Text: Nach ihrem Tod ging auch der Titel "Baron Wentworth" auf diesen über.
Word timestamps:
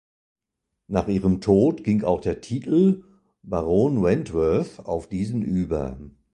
Nach 0.87 1.07
ihrem 1.07 1.41
Tod 1.41 1.83
ging 1.83 2.03
auch 2.03 2.21
der 2.21 2.41
Titel 2.41 3.03
"Baron 3.43 4.01
Wentworth" 4.01 4.79
auf 4.83 5.07
diesen 5.07 5.43
über. 5.43 5.99